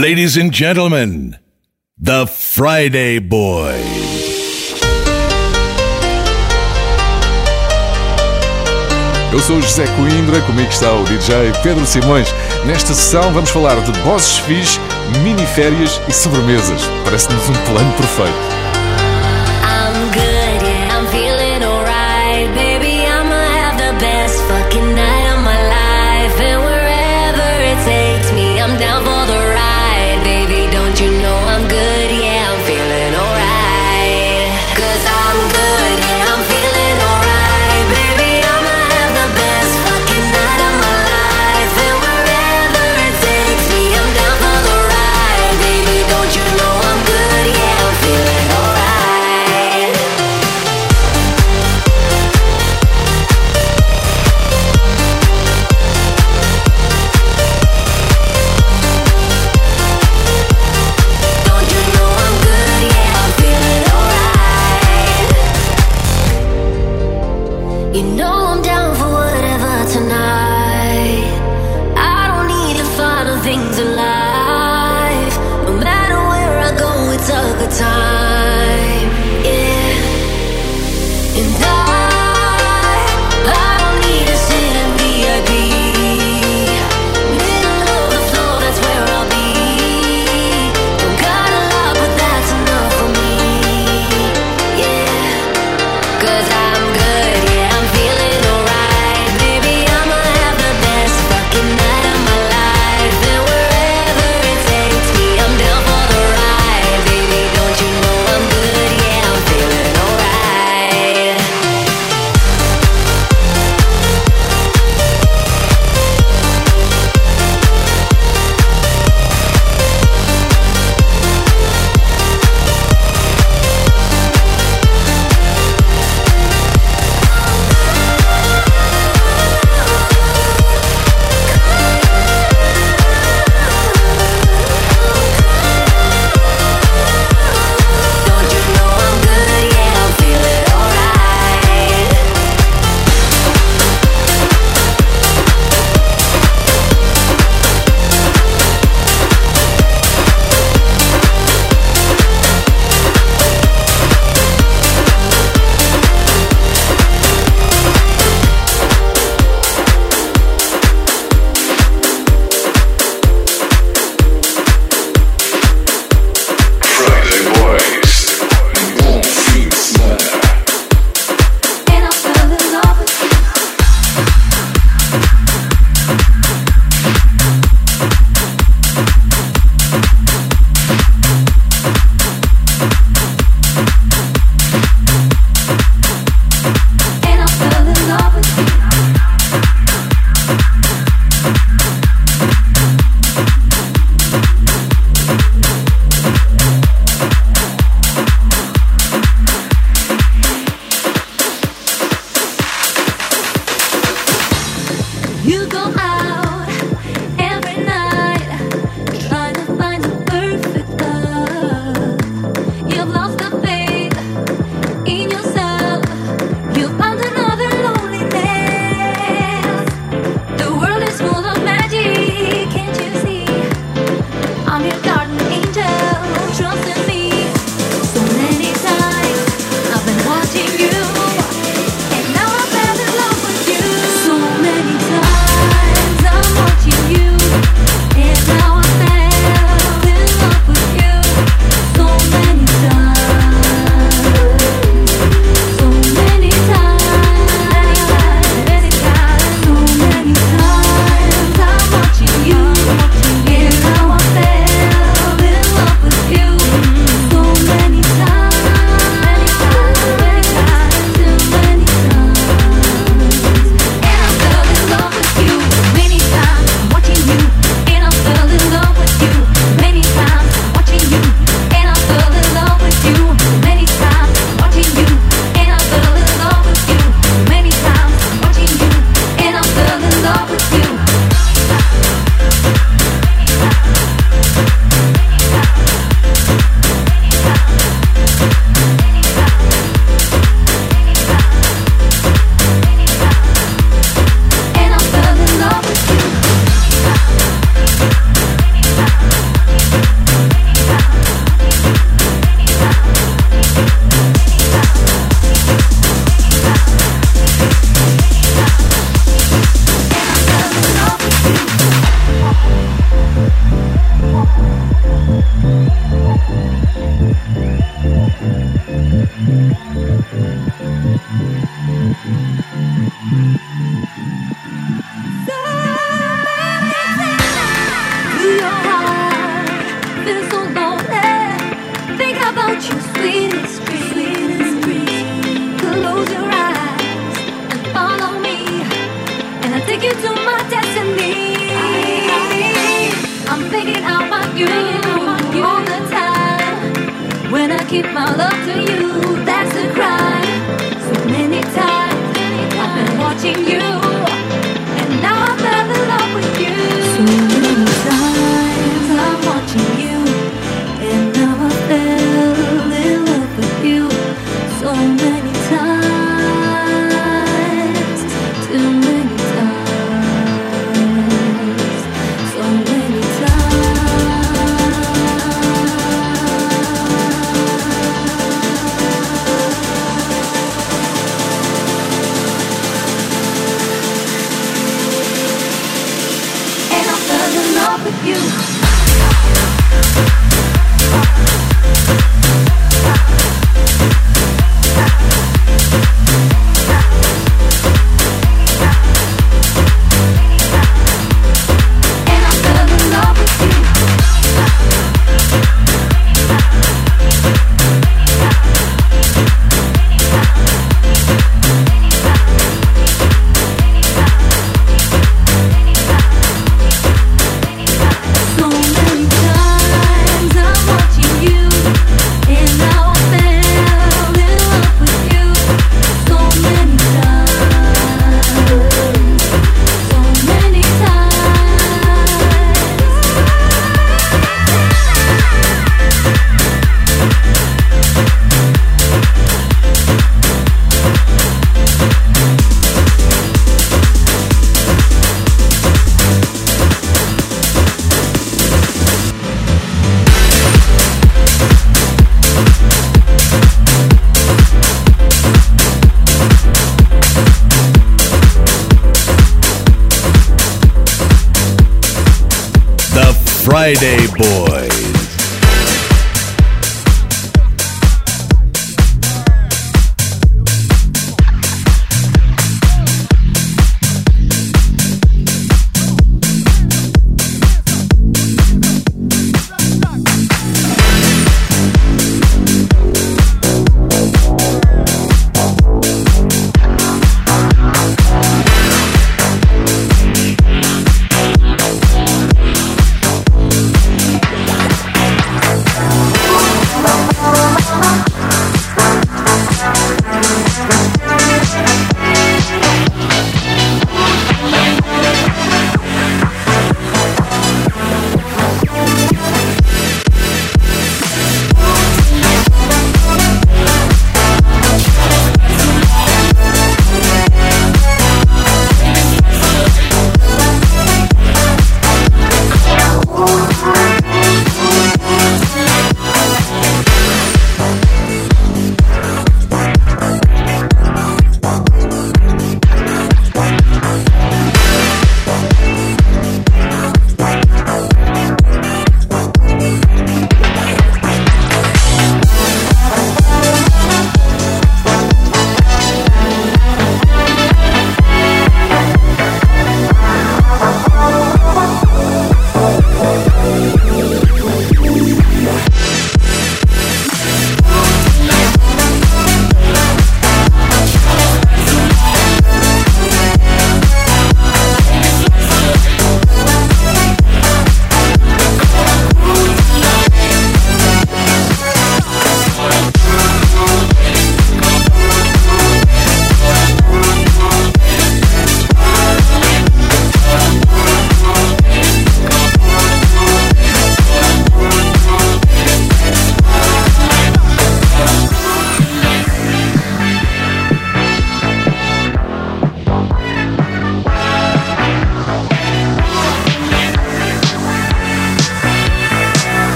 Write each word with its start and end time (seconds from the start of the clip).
Ladies 0.00 0.38
and 0.38 0.50
gentlemen, 0.50 1.36
The 2.02 2.26
Friday 2.26 3.20
boy. 3.20 3.74
Eu 9.30 9.38
sou 9.40 9.60
José 9.60 9.84
Coimbra, 9.96 10.40
comigo 10.40 10.70
está 10.70 10.90
o 10.90 11.04
DJ 11.04 11.52
Pedro 11.62 11.84
Simões. 11.84 12.34
Nesta 12.64 12.94
sessão 12.94 13.30
vamos 13.34 13.50
falar 13.50 13.78
de 13.82 13.92
bosses 14.00 14.38
fixes, 14.38 14.80
miniférias 15.22 16.00
e 16.08 16.14
sobremesas. 16.14 16.80
Parece-nos 17.04 17.50
um 17.50 17.64
plano 17.66 17.92
perfeito. 17.98 18.59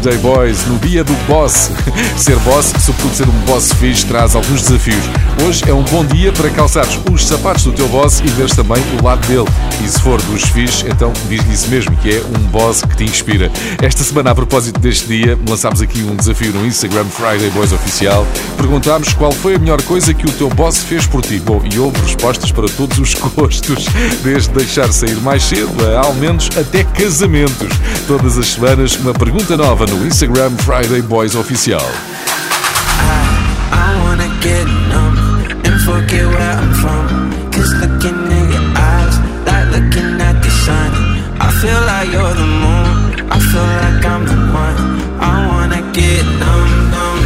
Friday 0.00 0.18
Boys, 0.18 0.66
no 0.66 0.78
dia 0.78 1.04
do 1.04 1.12
boss. 1.26 1.70
Ser 2.16 2.36
boss, 2.38 2.72
sobretudo 2.80 3.14
ser 3.14 3.28
um 3.28 3.38
boss 3.44 3.70
fixe, 3.74 4.06
traz 4.06 4.34
alguns 4.34 4.62
desafios. 4.62 5.04
Hoje 5.46 5.62
é 5.68 5.74
um 5.74 5.82
bom 5.82 6.04
dia 6.04 6.32
para 6.32 6.48
calçares 6.48 6.98
os 7.12 7.26
sapatos 7.26 7.64
do 7.64 7.72
teu 7.72 7.86
boss 7.88 8.20
e 8.20 8.28
veres 8.28 8.54
também 8.54 8.82
o 8.98 9.04
lado 9.04 9.26
dele. 9.26 9.46
E 9.84 9.88
se 9.88 10.00
for 10.00 10.20
dos 10.22 10.44
fixe, 10.44 10.86
então 10.88 11.12
diz-lhe 11.28 11.52
isso 11.52 11.68
mesmo, 11.68 11.94
que 11.96 12.16
é 12.16 12.22
um 12.22 12.46
boss 12.48 12.82
que 12.82 12.96
te 12.96 13.04
inspira. 13.04 13.50
Esta 13.82 14.02
semana, 14.02 14.30
a 14.30 14.34
propósito 14.34 14.80
deste 14.80 15.06
dia, 15.06 15.38
lançámos 15.46 15.82
aqui 15.82 16.02
um 16.02 16.16
desafio 16.16 16.52
no 16.52 16.66
Instagram 16.66 17.04
Friday 17.04 17.50
Boys 17.50 17.72
Oficial. 17.72 18.26
Perguntámos 18.56 19.12
qual 19.12 19.32
foi 19.32 19.56
a 19.56 19.58
melhor 19.58 19.82
coisa 19.82 20.14
que 20.14 20.24
o 20.24 20.32
teu 20.32 20.48
boss 20.48 20.82
fez 20.82 21.06
por 21.06 21.20
ti. 21.20 21.38
Bom, 21.44 21.62
e 21.70 21.78
houve 21.78 22.00
respostas 22.00 22.50
para 22.50 22.68
todos 22.68 22.98
os 22.98 23.14
gostos, 23.36 23.86
desde 24.22 24.50
deixar 24.50 24.90
sair 24.92 25.16
mais 25.16 25.42
cedo 25.42 25.70
a 25.94 26.06
ao 26.06 26.14
menos 26.14 26.48
até 26.56 26.84
casamentos. 26.84 27.68
Todas 28.06 28.38
as 28.38 28.46
semanas, 28.46 28.96
uma 28.96 29.12
pergunta 29.12 29.56
nova 29.56 29.89
no 29.90 29.96
Instagram 30.06 30.56
Friday 30.62 31.00
Boys 31.00 31.34
Oficial. 31.34 31.80
I 43.32 43.38
feel 43.38 43.62
like 43.62 44.04
I'm 44.04 44.24
the 44.26 44.34
one. 44.52 44.78
I 45.20 45.46
wanna 45.48 45.92
get 45.92 46.24
numb. 46.40 47.19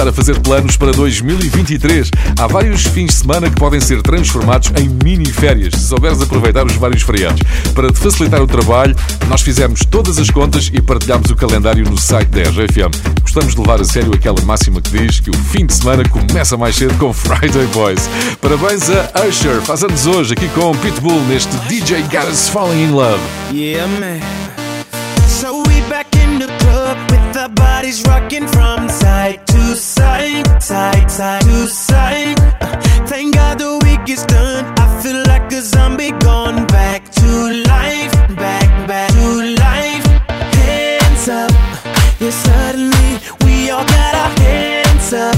Começar 0.00 0.08
a 0.08 0.12
fazer 0.12 0.40
planos 0.40 0.76
para 0.76 0.92
2023. 0.92 2.10
Há 2.38 2.46
vários 2.46 2.84
fins 2.86 3.08
de 3.08 3.12
semana 3.16 3.50
que 3.50 3.56
podem 3.56 3.80
ser 3.80 4.00
transformados 4.00 4.72
em 4.80 4.88
mini-férias, 5.04 5.74
se 5.74 5.88
souberes 5.88 6.22
aproveitar 6.22 6.64
os 6.64 6.74
vários 6.74 7.02
feriados. 7.02 7.40
Para 7.74 7.92
te 7.92 7.98
facilitar 7.98 8.40
o 8.40 8.46
trabalho, 8.46 8.96
nós 9.28 9.42
fizemos 9.42 9.80
todas 9.84 10.18
as 10.18 10.30
contas 10.30 10.70
e 10.72 10.80
partilhamos 10.80 11.30
o 11.30 11.36
calendário 11.36 11.84
no 11.84 11.98
site 11.98 12.28
da 12.28 12.42
RFM. 12.42 13.20
Gostamos 13.20 13.54
de 13.54 13.60
levar 13.60 13.80
a 13.80 13.84
sério 13.84 14.14
aquela 14.14 14.40
máxima 14.42 14.80
que 14.80 14.90
diz 14.90 15.20
que 15.20 15.30
o 15.30 15.36
fim 15.36 15.66
de 15.66 15.74
semana 15.74 16.02
começa 16.08 16.56
mais 16.56 16.76
cedo 16.76 16.94
com 16.98 17.12
Friday 17.12 17.66
Boys. 17.66 18.08
Parabéns 18.40 18.88
a 18.88 19.26
Usher, 19.28 19.60
faz 19.62 19.84
anos 19.84 20.06
hoje 20.06 20.32
aqui 20.32 20.48
com 20.50 20.74
Pitbull 20.78 21.20
neste 21.26 21.54
DJ 21.68 22.02
Got 22.04 22.30
Us 22.30 22.48
Falling 22.48 22.84
in 22.84 22.92
Love. 22.92 23.20
Yeah, 23.52 23.86
man. 24.00 24.20
So 25.26 25.62
we 25.68 25.80
back 25.90 26.14
in 26.16 26.38
the 26.38 26.48
club 26.58 26.96
with 27.10 27.32
the 27.34 27.48
bodies 27.54 28.02
rocking 28.06 28.46
from 28.46 28.89
side 29.80 30.62
side, 30.62 31.10
side 31.10 31.42
to 31.42 31.66
side. 31.66 32.38
Thank 33.08 33.34
God 33.34 33.58
the 33.58 33.80
week 33.84 34.08
is 34.08 34.24
done. 34.26 34.64
I 34.78 35.02
feel 35.02 35.22
like 35.26 35.50
a 35.52 35.62
zombie 35.62 36.12
gone 36.20 36.66
back 36.66 37.10
to 37.20 37.28
life, 37.66 38.12
back, 38.36 38.68
back 38.86 39.10
to 39.10 39.56
life. 39.56 40.04
Hands 40.60 41.28
up, 41.28 41.50
yeah, 42.20 42.30
suddenly 42.30 43.10
we 43.44 43.70
all 43.70 43.86
got 43.86 44.14
our 44.22 44.32
hands 44.40 45.12
up. 45.12 45.36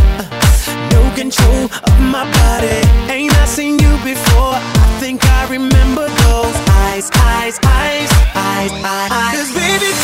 No 0.92 1.02
control 1.14 1.64
of 1.88 2.00
my 2.00 2.24
body. 2.40 2.80
Ain't 3.14 3.32
I 3.32 3.44
seen 3.46 3.78
you 3.78 3.92
before? 4.02 4.56
I 4.58 4.98
think 4.98 5.24
I 5.24 5.48
remember 5.48 6.08
those 6.26 6.56
eyes, 6.82 7.10
eyes, 7.14 7.58
eyes, 7.62 8.10
eyes, 8.34 8.72
eyes. 8.72 9.34
Cause 9.34 9.54
baby, 9.54 10.01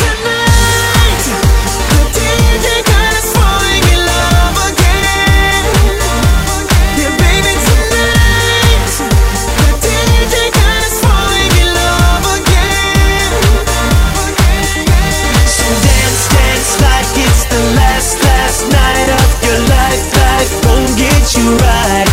you 21.37 21.57
right. 21.57 22.08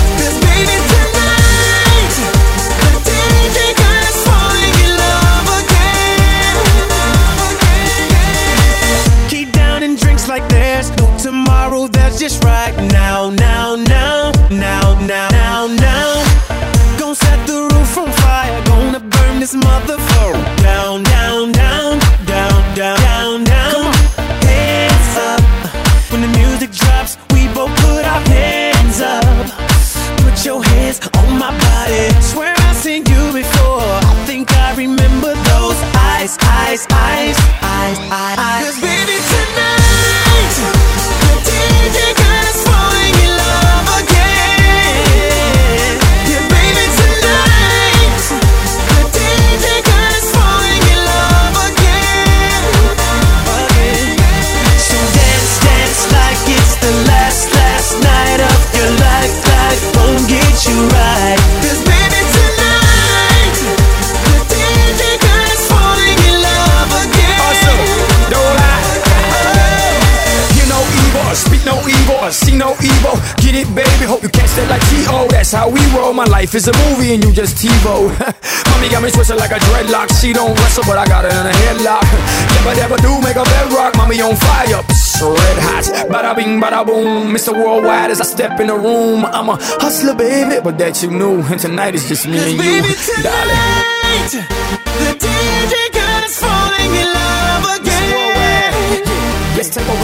It's 76.55 76.69
is 76.69 76.73
a 76.73 76.87
movie 76.87 77.13
and 77.13 77.21
you 77.21 77.33
just 77.33 77.57
TiVo. 77.57 78.07
Mommy 78.71 78.87
got 78.87 79.03
me 79.03 79.11
twisted 79.11 79.35
like 79.35 79.51
a 79.51 79.59
dreadlock. 79.59 80.07
She 80.21 80.31
don't 80.31 80.55
wrestle, 80.55 80.85
but 80.87 80.97
I 80.97 81.05
got 81.05 81.25
her 81.25 81.29
in 81.29 81.47
a 81.51 81.51
headlock. 81.51 82.07
Never, 82.55 82.75
never 82.79 82.97
do 83.03 83.11
make 83.19 83.35
a 83.35 83.43
bedrock. 83.43 83.97
Mommy 83.97 84.21
on 84.21 84.37
fire, 84.37 84.79
red 84.79 85.59
hot. 85.67 85.83
Bada 86.07 86.33
bing, 86.33 86.61
bada 86.61 86.85
boom. 86.85 87.35
Mr. 87.35 87.51
Worldwide 87.51 88.09
as 88.11 88.21
I 88.21 88.23
step 88.23 88.57
in 88.61 88.67
the 88.67 88.73
room. 88.73 89.25
I'm 89.25 89.49
a 89.49 89.57
hustler, 89.83 90.15
baby, 90.15 90.61
but 90.63 90.77
that 90.77 91.03
you 91.03 91.11
knew. 91.11 91.41
And 91.43 91.59
tonight 91.59 91.93
is 91.93 92.07
just 92.07 92.25
me 92.25 92.39
and 92.39 92.51
you, 92.53 92.57
baby, 92.57 92.95
tonight. 93.03 94.31
The 94.31 95.11
DJ 95.19 95.75
God 95.91 96.23
is 96.23 96.39
falling 96.39 96.91
in 97.03 97.07
love 97.19 97.83
again. 97.83 99.03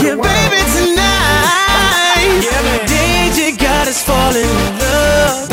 Yeah, 0.04 0.20
baby, 0.20 0.60
tonight. 0.76 2.44
Yeah, 2.44 2.84
DJ 2.84 3.56
God 3.58 3.88
is 3.88 4.02
falling 4.04 4.44
in 4.44 4.78
love. 4.78 5.51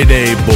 Friday, 0.00 0.34
boy. 0.46 0.49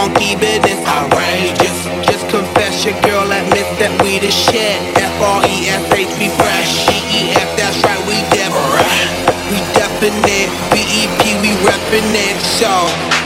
monkey 0.00 0.32
business 0.36 0.80
outrageous. 0.88 1.78
Just 2.08 2.24
confess 2.32 2.84
your 2.88 2.96
girl 3.04 3.28
admit 3.28 3.68
that 3.76 3.92
we 4.00 4.16
the 4.16 4.32
shit. 4.32 4.80
F 4.96 5.12
R 5.20 5.44
E 5.44 5.68
S 5.68 5.84
H 5.92 6.08
we 6.16 6.32
fresh. 6.40 6.88
E 6.88 6.96
E 7.20 7.22
F 7.36 7.50
that's 7.60 7.76
right 7.84 8.00
we 8.08 8.16
definite. 8.32 9.12
We 9.52 9.60
definite. 9.76 10.48
B 10.72 10.80
E 10.80 11.02
P 11.20 11.36
we 11.44 11.52
reppin' 11.68 12.16
it. 12.16 12.36
So 12.40 12.72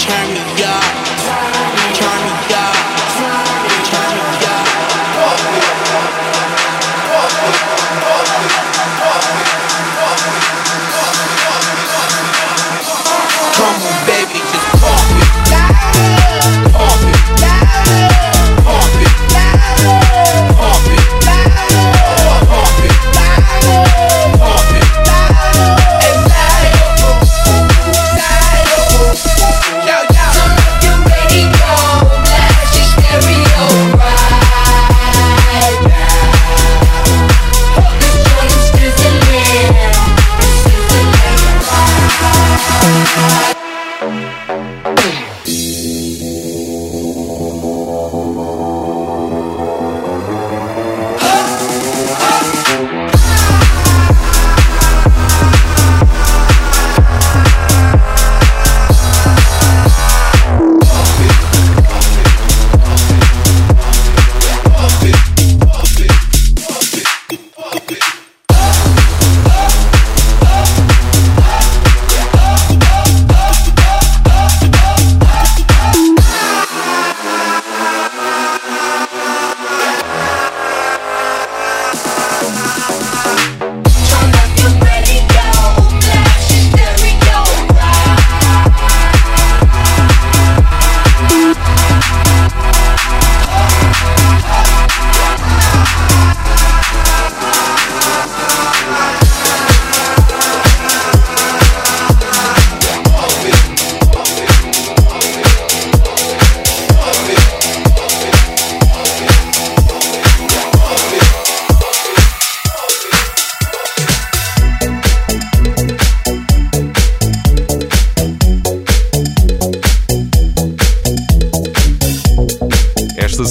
turn 0.03 0.27
me 0.35 0.44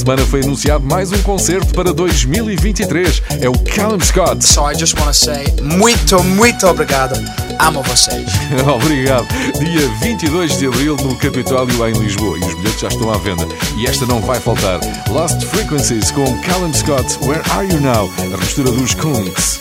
semana 0.04 0.26
foi 0.26 0.42
anunciado 0.42 0.84
mais 0.86 1.13
um 1.13 1.22
concerto 1.24 1.74
para 1.74 1.94
2023. 1.94 3.24
É 3.39 3.48
o 3.48 3.54
Callum 3.54 4.02
Scott. 4.02 4.44
So 4.46 4.70
I 4.70 4.78
just 4.78 5.00
want 5.00 5.08
to 5.08 5.13
say 5.13 5.46
muito, 5.62 6.22
muito 6.24 6.68
obrigado. 6.68 7.13
Amo 7.60 7.82
vocês. 7.84 8.28
Obrigado. 8.68 9.26
Dia 9.60 9.88
22 10.02 10.58
de 10.58 10.68
abril 10.68 10.98
no 10.98 11.16
Capitólio 11.16 11.88
em 11.88 11.94
Lisboa. 11.94 12.38
E 12.38 12.42
os 12.42 12.54
bilhetes 12.56 12.82
já 12.82 12.88
estão 12.89 13.13
à 13.13 13.18
venda. 13.18 13.48
E 13.78 13.86
esta 13.86 14.06
não 14.06 14.20
vai 14.20 14.39
faltar. 14.39 14.82
Lost 15.10 15.42
Frequencies 15.44 16.12
com 16.12 16.26
Callum 16.42 16.74
Scott. 16.74 17.18
Where 17.22 17.42
Are 17.52 17.66
You 17.66 17.80
Now? 17.80 18.12
A 18.34 18.38
mistura 18.38 18.72
dos 18.72 18.94
Kunks. 18.96 19.60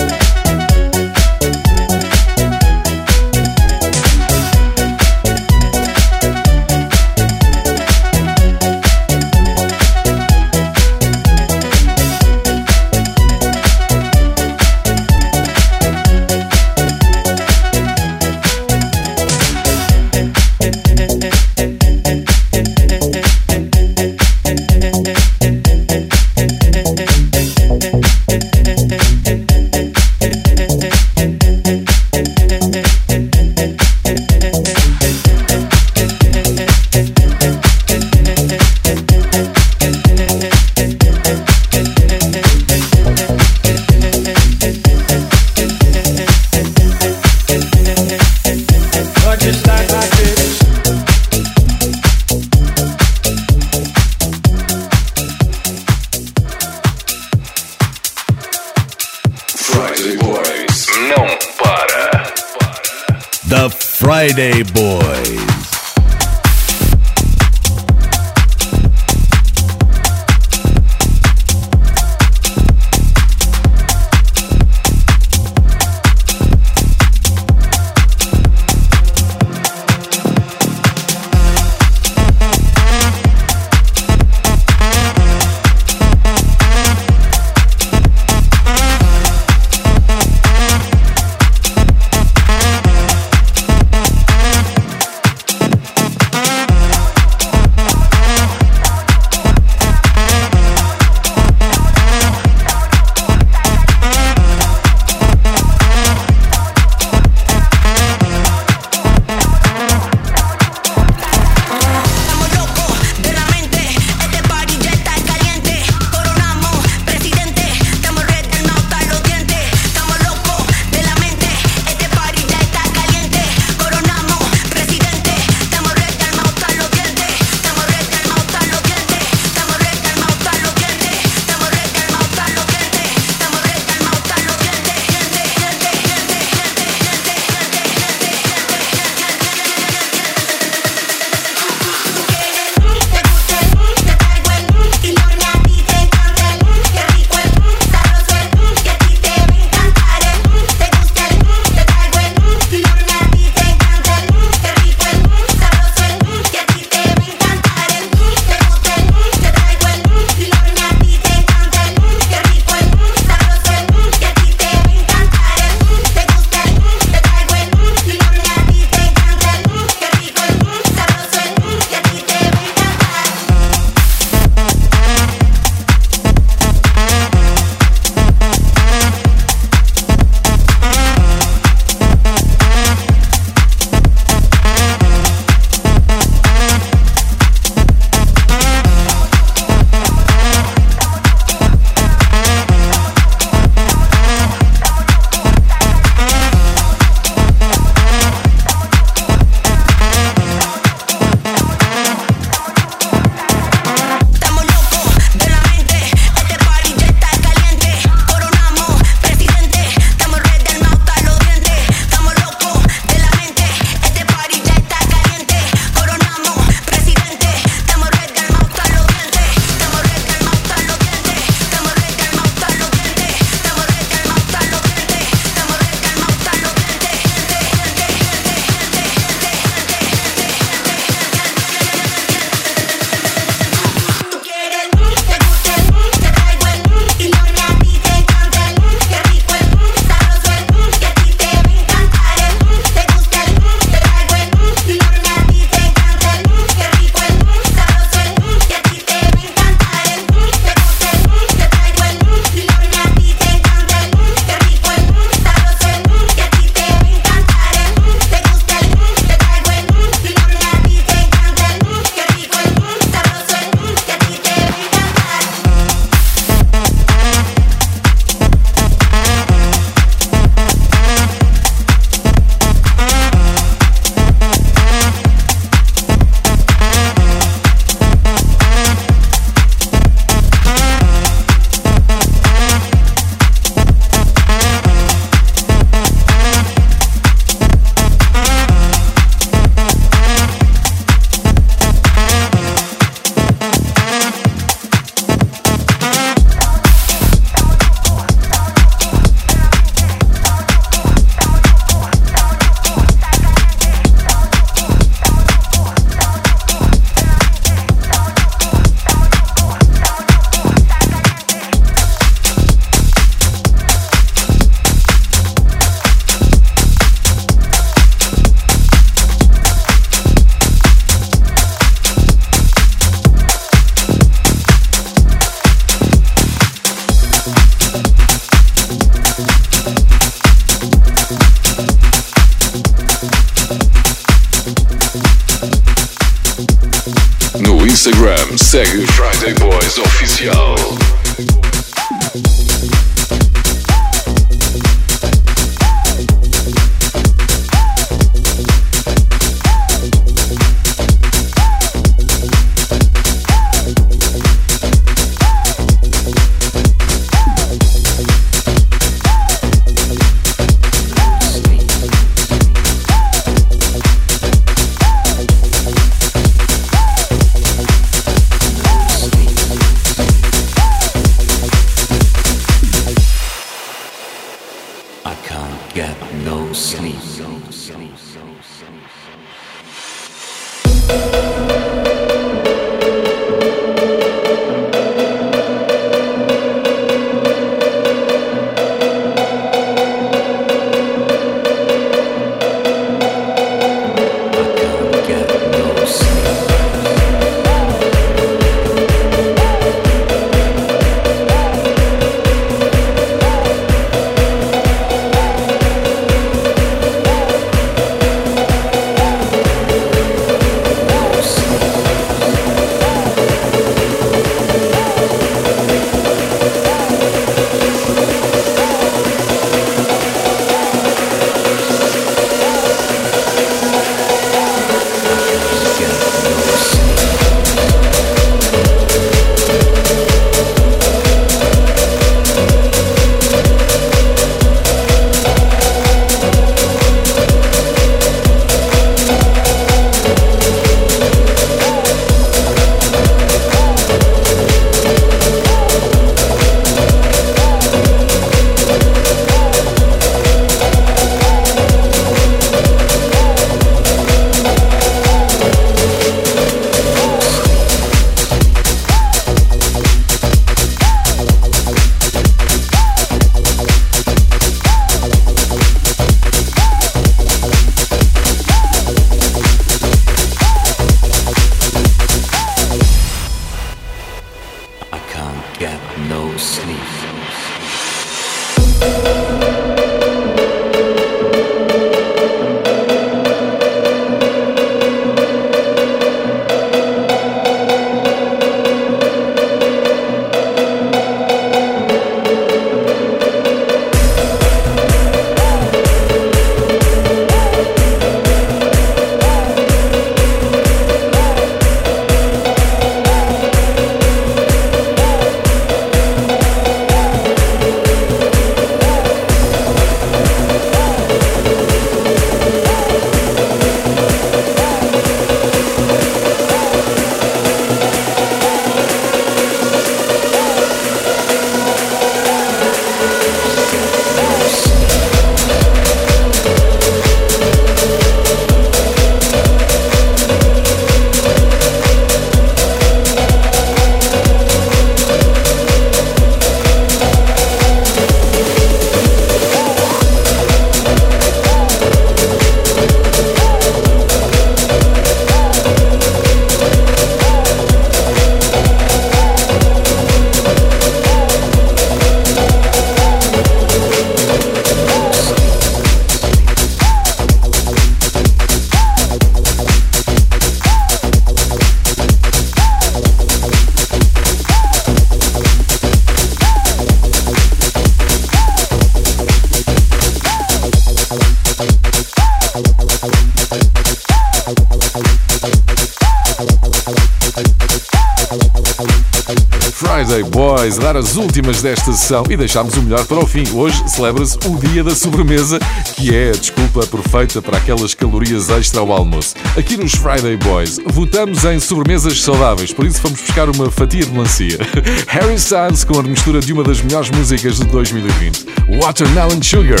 Desta 581.82 582.12
sessão 582.12 582.44
e 582.48 582.56
deixámos 582.56 582.94
o 582.94 583.02
melhor 583.02 583.24
para 583.26 583.38
o 583.38 583.46
fim. 583.46 583.64
Hoje 583.72 584.02
celebra-se 584.08 584.58
o 584.66 584.76
dia 584.78 585.02
da 585.02 585.14
sobremesa, 585.14 585.78
que 586.14 586.34
é 586.34 586.50
a 586.50 586.52
desculpa 586.52 587.06
perfeita 587.06 587.62
para 587.62 587.78
aquelas 587.78 588.14
calorias 588.14 588.68
extra 588.70 589.00
ao 589.00 589.12
almoço. 589.12 589.54
Aqui 589.76 589.96
nos 589.96 590.12
Friday 590.12 590.56
Boys 590.56 590.98
votamos 591.06 591.64
em 591.64 591.78
sobremesas 591.78 592.40
saudáveis, 592.42 592.92
por 592.92 593.06
isso 593.06 593.20
vamos 593.22 593.40
buscar 593.40 593.68
uma 593.68 593.90
fatia 593.90 594.24
de 594.24 594.30
melancia. 594.30 594.78
Harry 595.28 595.54
Styles 595.54 596.04
com 596.04 596.18
a 596.18 596.22
mistura 596.22 596.60
de 596.60 596.72
uma 596.72 596.82
das 596.82 597.00
melhores 597.00 597.30
músicas 597.30 597.76
de 597.76 597.84
2020, 597.86 598.66
Watermelon 599.00 599.62
Sugar. 599.62 600.00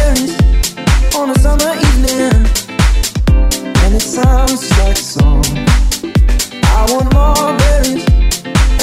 And. 0.00 0.28
I 6.78 6.86
want 6.92 7.12
more 7.12 7.67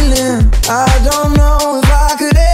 feeling. 0.00 0.50
I 0.68 0.86
don't 1.10 1.36
know 1.36 1.80
if 1.82 1.90
I 1.90 2.16
could 2.18 2.49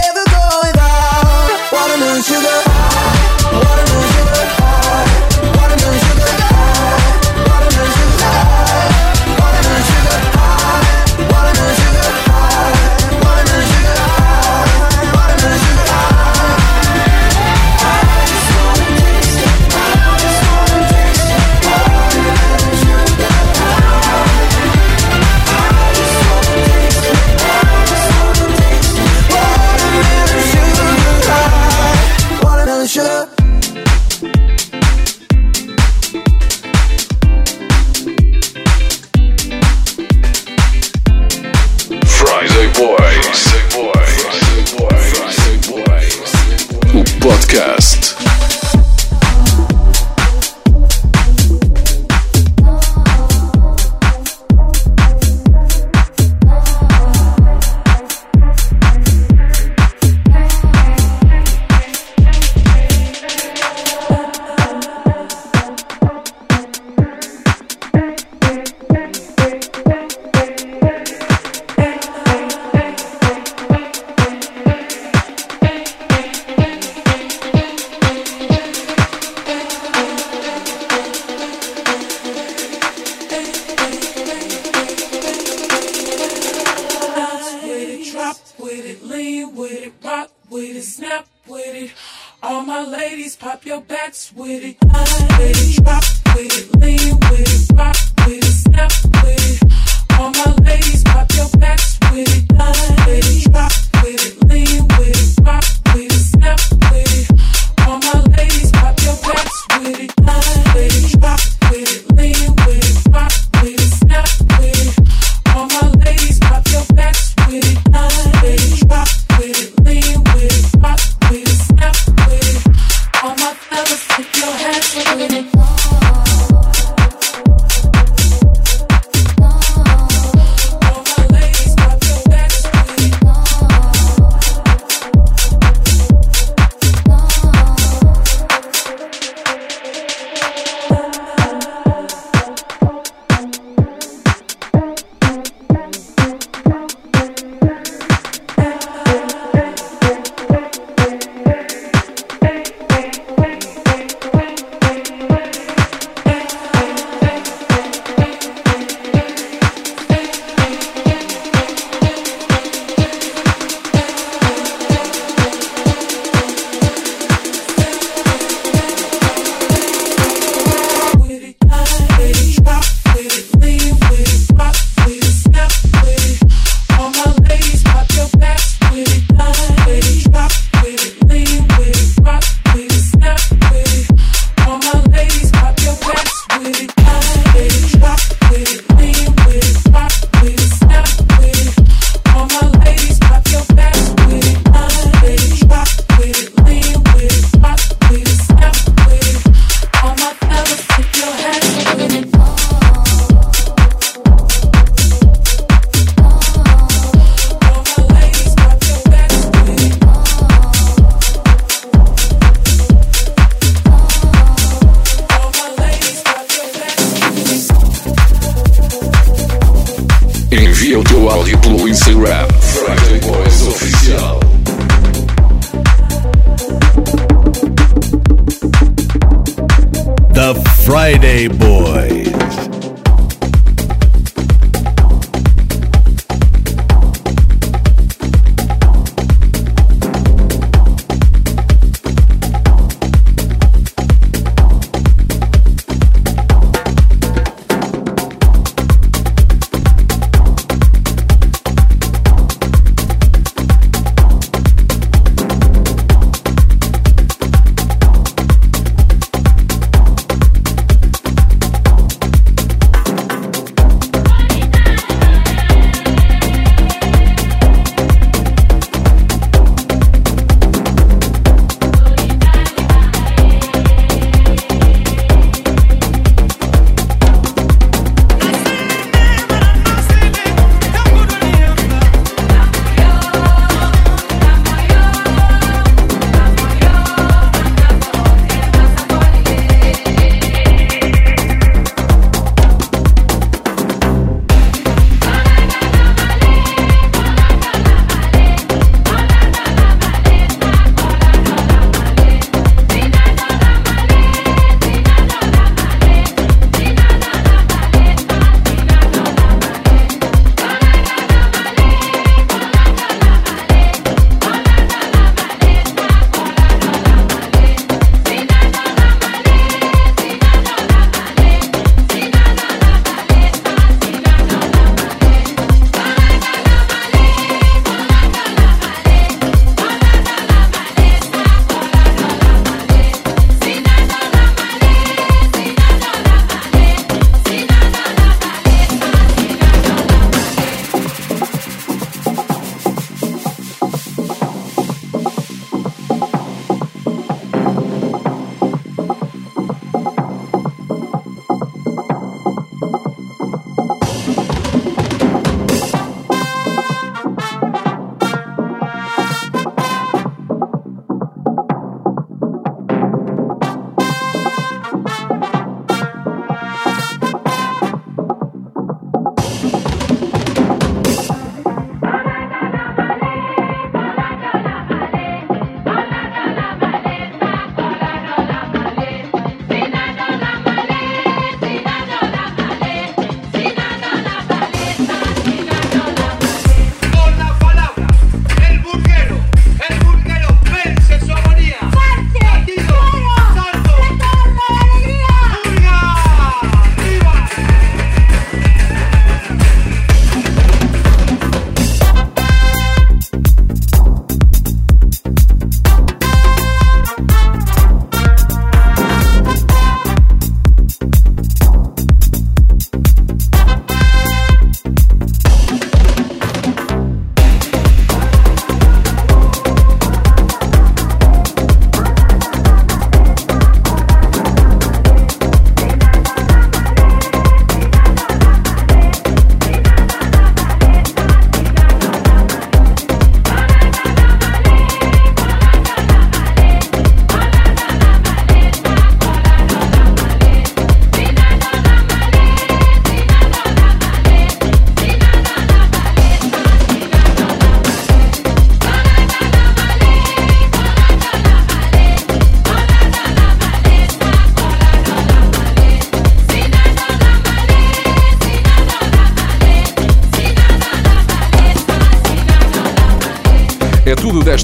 it, 94.83 95.83
drop 95.83 96.03
with 96.35 96.57
it, 96.57 96.79
lean 96.79 97.19
with 97.29 97.69
it, 97.71 97.77
rock 97.77 98.16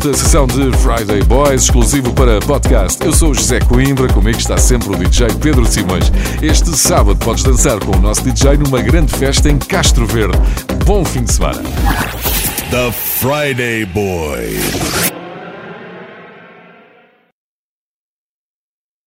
desta 0.04 0.14
sessão 0.22 0.46
de 0.46 0.70
Friday 0.80 1.24
Boys, 1.24 1.64
exclusivo 1.64 2.12
para 2.12 2.40
podcast. 2.42 3.02
Eu 3.06 3.14
sou 3.14 3.32
o 3.32 3.34
José 3.34 3.60
Coimbra, 3.62 4.12
comigo 4.12 4.38
está 4.38 4.58
sempre 4.58 4.90
o 4.90 4.96
DJ 4.98 5.28
Pedro 5.42 5.66
Simões. 5.66 6.12
Este 6.42 6.76
sábado 6.76 7.16
podes 7.18 7.44
dançar 7.44 7.80
com 7.80 7.96
o 7.96 8.02
nosso 8.02 8.22
DJ 8.22 8.58
numa 8.58 8.82
grande 8.82 9.14
festa 9.14 9.50
em 9.50 9.58
Castro 9.58 10.06
Verde. 10.06 10.38
Bom 10.86 11.06
fim 11.06 11.24
de 11.24 11.32
semana. 11.32 11.62
The 12.70 12.92
Friday 12.92 13.86
Boys. 13.86 15.13